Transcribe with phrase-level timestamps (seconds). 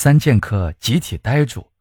[0.00, 1.72] 三剑客集体呆住。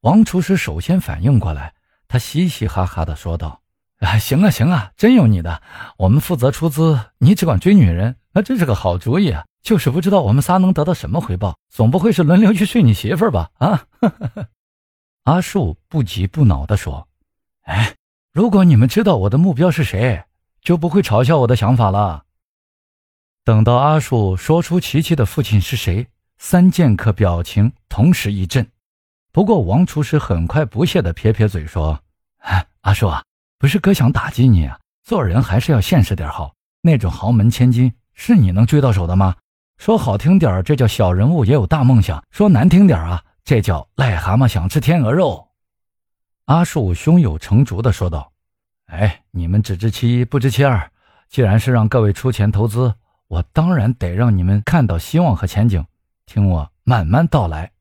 [0.00, 1.72] 王厨师首先反应过来，
[2.08, 3.62] 他嘻嘻哈哈的说道
[4.02, 5.62] ：“啊，行啊，行啊，真有你的！
[5.96, 9.44] 我们负责出资，你只管追女人，那这是个好主意啊！
[9.62, 13.84] 就是不知道我们仨能得到什么回报，总不会是轮流去睡你媳妇儿吧？”啊，
[15.22, 17.06] 阿树不急不恼的说
[17.62, 17.94] ：“哎，
[18.32, 20.24] 如果你们知道我的目标是谁，
[20.60, 22.24] 就不会嘲笑我的想法了。”
[23.46, 26.08] 等到阿树说出琪琪的父亲是谁，
[26.42, 28.66] 三剑客表情同时一震。
[29.30, 32.00] 不过王厨师很快不屑地撇撇嘴说
[32.40, 33.22] ：“哎， 阿树啊，
[33.58, 36.54] 不是哥想打击你啊，做人还是要现实点好。
[36.80, 39.36] 那种豪门千金是你能追到手的吗？
[39.76, 45.46] 说好听点这叫小人物也有大梦想；说难听点啊，这叫癞蛤蟆想吃天鹅肉。”
[46.46, 48.32] 阿树胸有成竹地说道
[48.88, 50.90] ：“哎，你们只知其一不知其二。
[51.28, 52.94] 既然是让各位出钱投资，
[53.28, 55.84] 我当然得让你们看到希望和前景。
[56.30, 57.72] 听我慢慢道来。”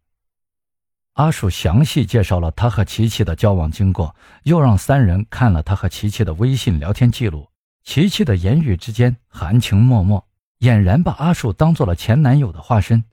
[1.14, 7.48] 阿树详细介绍了他和琪琪的交往经过，又让三人看了他和琪琪的微信聊天记录。
[7.84, 10.24] 琪琪的言语之间含情脉脉，
[10.62, 13.04] 俨然把阿树当做了前男友的化身。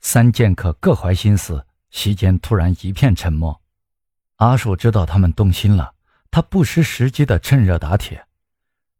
[0.00, 3.60] 三剑客各怀心思，席间突然一片沉默。
[4.36, 5.94] 阿树知道他们动心了，
[6.30, 8.26] 他不失时机的趁热打铁。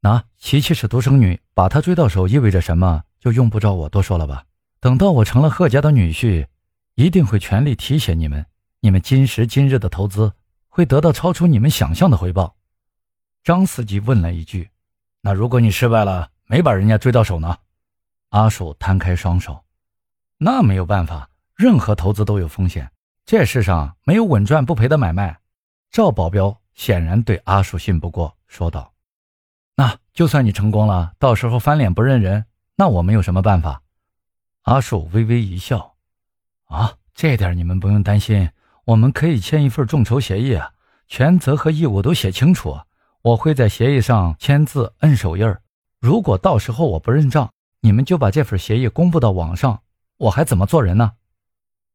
[0.00, 4.44] 那琪琪是独生女，把她追到手意味着什么，就用不着我多说了吧？
[4.84, 6.46] 等到我成了贺家的女婿，
[6.94, 8.44] 一定会全力提携你们。
[8.80, 10.34] 你们今时今日的投资
[10.68, 12.56] 会得到超出你们想象的回报。
[13.42, 14.68] 张司机问了一句
[15.24, 17.56] ：“那如果你失败了，没把人家追到手呢？”
[18.28, 19.64] 阿树摊开双手
[20.36, 22.90] ：“那没有办法，任何投资都有风险，
[23.24, 25.38] 这世上没有稳赚不赔的买卖。”
[25.90, 28.92] 赵保镖显然对阿树信不过，说道
[29.76, 32.44] ：“那就算你成功了，到时候翻脸不认人，
[32.76, 33.80] 那我们有什么办法？”
[34.64, 35.94] 阿树微微一笑
[36.68, 38.50] ：“啊，这点你们不用担心。”
[38.84, 40.70] 我们可以签一份众筹协议啊，
[41.08, 42.78] 权责和义务都写清楚。
[43.22, 45.54] 我会在协议上签字、摁手印。
[46.00, 49.80] 如果到时候我不认账，你们就把这份协议公布到网上，
[50.18, 51.12] 我还怎么做人呢？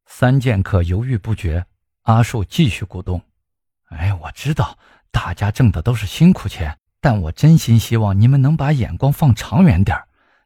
[0.06, 1.64] 三剑客犹豫不决，
[2.02, 3.22] 阿树继续鼓动
[3.90, 4.76] ：“哎，我知道
[5.12, 9.96] 大家挣的都是辛苦钱，但我真心希望你们能把眼光放长远点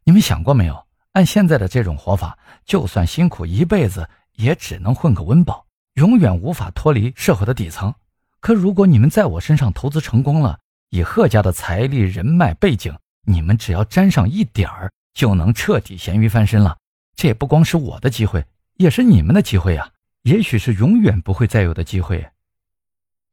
[0.05, 0.85] 你们想过没有？
[1.15, 7.95] 按现在的这种活法，就算辛苦一辈子，也只能混个温饱。”永远无法脱离社会的底层，
[8.41, 10.59] 可如果你们在我身上投资成功了，
[10.91, 12.93] 以贺家的财力、人脉、背景，
[13.23, 16.77] 你们只要沾上一点儿，就能彻底咸鱼翻身了。
[17.15, 18.45] 这不光是我的机会，
[18.75, 19.89] 也是你们的机会啊！
[20.23, 22.29] 也许是永远不会再有的机会。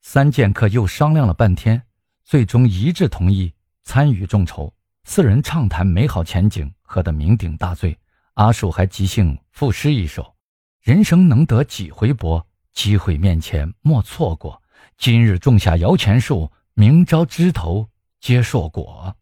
[0.04, 1.82] 三剑客又商量了半天，
[2.24, 3.54] 最终一致同意
[3.84, 4.72] 参与众筹。
[5.14, 8.00] 四人畅谈美好前景，喝得酩酊大醉。
[8.36, 10.34] 阿树还即兴赋诗一首
[10.80, 14.64] ：“人生能得几回搏。”机会面前莫错过，
[14.98, 17.90] 今日种下摇钱树，明朝枝头
[18.22, 19.14] 结硕果。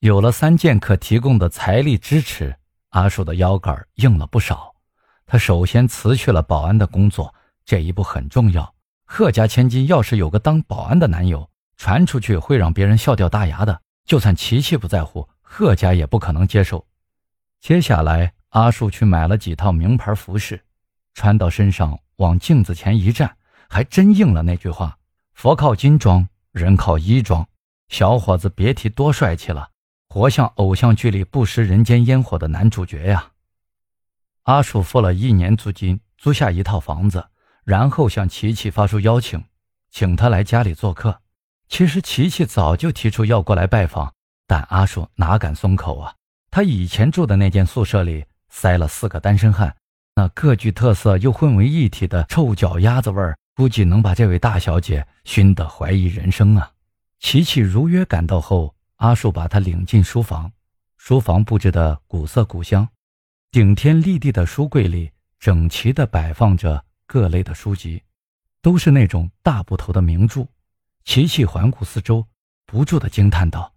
[0.00, 2.52] 有了三剑客提供的财力支持，
[2.88, 4.74] 阿树的腰杆硬了不少。
[5.24, 7.32] 他首先辞去了保安的工作，
[7.64, 8.74] 这一步很重要。
[9.04, 13.80] 贺家千金要是有个当保安的男友，传出去会让别人笑掉大牙的。
[14.04, 16.86] 就算琪琪不在乎，贺家也不可能接受。
[17.60, 20.64] 接下来，阿树去买了几套名牌服饰，
[21.14, 21.98] 穿到身上。
[22.18, 23.36] 往镜子前一站，
[23.68, 24.96] 还真应了那句话
[25.34, 27.44] ：“佛靠金装，人靠衣装。”
[27.90, 29.68] 小伙子别提多帅气了，
[30.08, 33.32] 活像偶像剧里不食人间烟火的男主角呀！
[34.44, 37.26] 阿树付了一年租金，租下一套房子，
[37.64, 39.44] 然后向琪琪发出邀请，
[39.90, 41.20] 请他来家里做客。
[41.68, 44.12] 其实琪琪早就提出要过来拜访，
[44.46, 46.14] 但阿树哪敢松口啊？
[46.50, 49.74] 他以前住的那间宿舍里塞了四个单身汉。
[50.16, 56.70] 那各具特色又混为一体的臭脚丫子味儿，估计能把这位大小姐熏得怀疑人生啊！
[57.18, 60.52] 琪琪如约赶到后，阿树把她领进书房。
[60.96, 62.88] 书房布置的古色古香，
[63.50, 65.10] 顶天立地的书柜里
[65.40, 68.00] 整齐地摆放着各类的书籍，
[68.62, 70.46] 都是那种大部头的名著。
[71.04, 72.26] 琪琪环顾四周，
[72.64, 73.74] 不住的惊叹道：“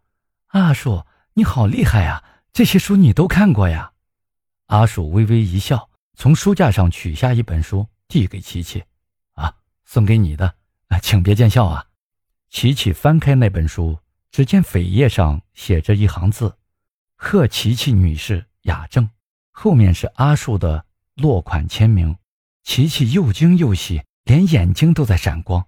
[0.47, 2.23] 阿树，你好厉害呀！
[2.53, 3.91] 这些书你都看过呀？”
[4.67, 5.89] 阿树微微一笑。
[6.15, 8.83] 从书架上取下一本书，递给琪琪
[9.35, 9.53] ：“啊，
[9.85, 10.55] 送给你的，
[10.87, 11.85] 啊，请别见笑啊。”
[12.49, 13.99] 琪琪翻开那本书，
[14.31, 16.57] 只见扉页上写着一行字
[17.15, 19.07] ：“贺琪琪女士，雅正。”
[19.51, 20.85] 后面是阿树的
[21.15, 22.17] 落款签名。
[22.63, 25.67] 琪琪又惊又喜，连眼睛都在闪光。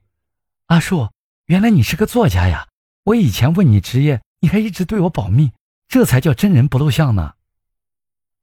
[0.66, 1.10] 阿树，
[1.50, 2.68] 原来你是个作家呀！
[3.06, 5.52] 我以前问你职业，你还一直对我保密，
[5.88, 7.34] 这才叫真人不露相呢。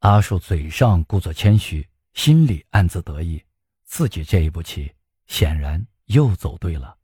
[0.00, 1.86] 阿树嘴上故作谦虚。
[2.14, 3.40] 心里暗自得意，
[3.84, 4.90] 自己这一步棋
[5.28, 6.96] 显然又走对了。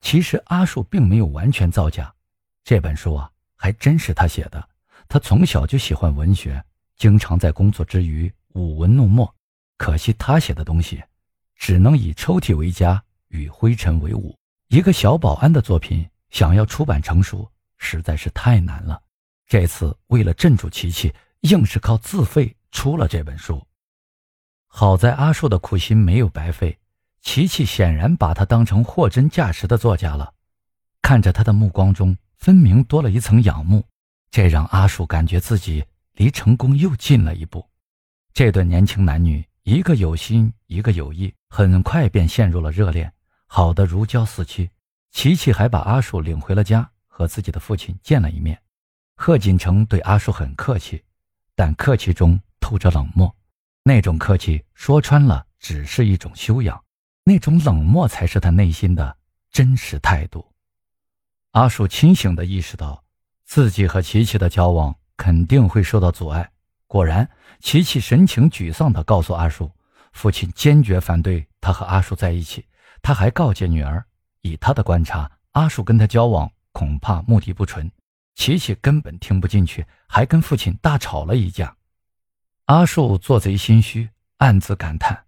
[0.00, 2.14] 其实阿树并没有完全造假，
[2.62, 4.68] 这本书啊还真是他写的。
[5.08, 6.62] 他从小就喜欢文学，
[6.98, 9.34] 经常在工作之余舞文弄墨。
[9.76, 11.02] 可惜他写的东西，
[11.56, 14.38] 只能以抽屉为家，与灰尘为伍。
[14.68, 19.00] 一个小保安的作品，想要出版成熟，实在是太难了。
[19.46, 21.10] 这次为了镇住琪琪，
[21.40, 23.66] 硬是靠自费出了这本书。
[24.66, 26.78] 好在阿树的苦心没有白费，
[27.22, 30.34] 琪琪显然把他当成货真价实的作家了。
[31.00, 33.82] 看着他的目光中，分明多了一层仰慕，
[34.30, 35.82] 这让阿树感觉自己
[36.16, 37.66] 离成功又近了一步。
[38.34, 39.42] 这对年轻男女。
[39.64, 43.12] 一个有心，一个有意，很快便陷入了热恋，
[43.48, 44.70] 好的如胶似漆。
[45.10, 48.60] 琪琪还把阿树领回了家，和自己的父亲见了一面。
[49.16, 51.02] 贺锦城对阿树很客气，
[51.56, 53.34] 但客气中透着冷漠。
[53.82, 56.78] 那种客气说穿了，只是一种修养；
[57.24, 59.16] 那种冷漠才是他内心的
[59.50, 60.46] 真实态度。
[61.52, 63.02] 阿树清醒地意识到，
[63.44, 66.48] 自己和琪琪的交往肯定会受到阻碍。
[66.86, 67.28] 果然，
[67.60, 69.72] 琪琪神情沮丧地告诉阿树，
[70.12, 72.64] 父亲坚决反对他和阿树在一起。
[73.02, 74.04] 他还告诫女儿，
[74.42, 77.90] 以他的观察，阿树跟他交往恐怕目的不纯。
[78.34, 81.76] 琪琪根本听不进去，还跟父亲大吵了一架。
[82.66, 85.24] 阿树做贼心虚，暗自感叹：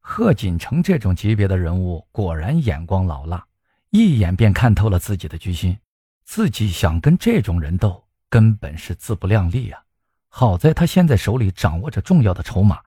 [0.00, 3.46] 贺锦城这种级别的人物，果然眼光老辣，
[3.90, 5.78] 一眼便看透了自己的居心。
[6.24, 9.80] 自己想跟这种人斗，根本是自不量力啊。
[10.28, 12.80] 好在他现在手里掌握着重要的筹码，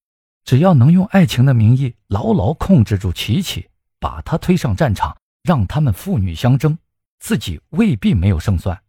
[0.43, 6.77] 只要能用爱情的名义牢牢控制住琪琪，把他推上战场，让他们父女相争，
[7.19, 8.81] 自己未必没有胜算。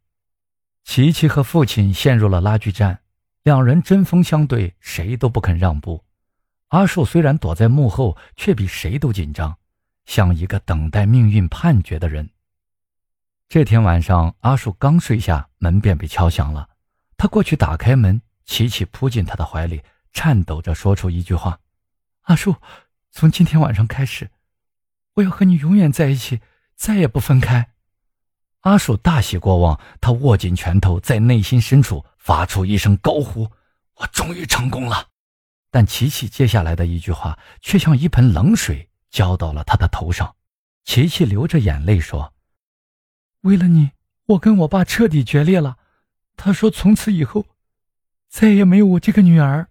[0.84, 3.00] 琪琪和父亲陷入了拉锯战，
[3.42, 6.04] 两人针锋相对，谁都不肯让步。
[6.68, 9.56] 阿树虽然躲在幕后，却比谁都紧张，
[10.06, 12.28] 像一个等待命运判决的人。
[13.48, 16.68] 这天晚上，阿树刚睡下，门便被敲响了，
[17.16, 18.20] 他过去打开门。
[18.44, 21.60] 琪琪扑进他的怀里，颤抖着说出一句话
[22.24, 22.56] ：“阿树，
[23.10, 24.30] 从今天晚上开始，
[25.18, 26.40] 我要和你永远在一起，
[26.74, 27.70] 再也不分开。”
[28.62, 33.50] 阿鼠大喜过望，他握紧拳头，在内心深处发出一声高呼
[33.96, 35.08] ：“我终于成功了！”
[35.70, 40.34] 但琪琪接下来的一句话却像一盆冷水浇到了他的头上。
[40.84, 42.32] 琪琪流着眼泪说
[43.42, 43.90] ：“为了你，
[44.26, 45.76] 我跟我爸彻底决裂了。”
[46.36, 47.46] 他说：“从此以后。”
[48.28, 49.68] 再也没有我这个女儿。